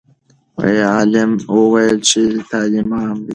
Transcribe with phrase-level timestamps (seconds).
[0.93, 3.29] عالم وویل چې تعلیم عام دی.